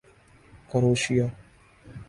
کروشیا 0.69 1.27